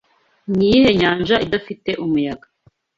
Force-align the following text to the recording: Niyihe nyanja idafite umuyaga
Niyihe 0.55 0.89
nyanja 1.01 1.35
idafite 1.45 1.91
umuyaga 2.03 2.47